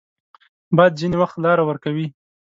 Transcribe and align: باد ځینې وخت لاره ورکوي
باد 0.75 0.91
ځینې 0.99 1.15
وخت 1.21 1.35
لاره 1.45 1.63
ورکوي 1.65 2.07